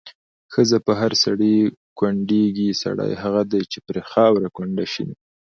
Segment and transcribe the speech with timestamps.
[0.53, 1.55] ښځه په هر سړي
[1.99, 5.15] کونډېږي، سړی هغه دی چې پرې خاوره کونډه شېنه